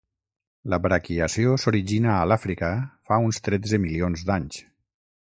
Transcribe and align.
La 0.73 0.79
braquiació 0.85 1.53
s’origina 1.65 2.09
a 2.15 2.25
l’Àfrica 2.31 2.73
fa 3.11 3.23
uns 3.29 3.45
tretze 3.49 3.85
milions 3.89 4.29
d’anys. 4.33 4.69